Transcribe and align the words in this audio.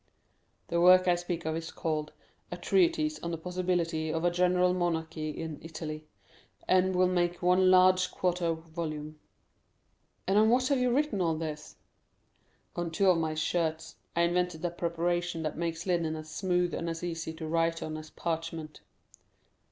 The 0.69 0.81
work 0.81 1.07
I 1.07 1.13
speak 1.13 1.45
of 1.45 1.55
is 1.55 1.69
called 1.69 2.11
A 2.51 2.57
Treatise 2.57 3.19
on 3.19 3.29
the 3.29 3.37
Possibility 3.37 4.11
of 4.11 4.25
a 4.25 4.31
General 4.31 4.73
Monarchy 4.73 5.29
in 5.29 5.59
Italy, 5.61 6.07
and 6.67 6.95
will 6.95 7.05
make 7.07 7.43
one 7.43 7.69
large 7.69 8.09
quarto 8.09 8.55
volume." 8.73 9.19
"And 10.25 10.39
on 10.39 10.49
what 10.49 10.69
have 10.69 10.79
you 10.79 10.89
written 10.91 11.21
all 11.21 11.35
this?" 11.35 11.75
"On 12.75 12.89
two 12.89 13.11
of 13.11 13.19
my 13.19 13.35
shirts. 13.35 13.95
I 14.15 14.21
invented 14.21 14.65
a 14.65 14.71
preparation 14.71 15.43
that 15.43 15.55
makes 15.55 15.85
linen 15.85 16.15
as 16.15 16.31
smooth 16.31 16.73
and 16.73 16.89
as 16.89 17.03
easy 17.03 17.31
to 17.33 17.47
write 17.47 17.83
on 17.83 17.95
as 17.95 18.09
parchment." 18.09 18.81